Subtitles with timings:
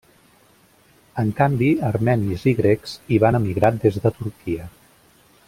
[1.23, 4.69] En canvi armenis i grecs hi van emigrar des de Turquia.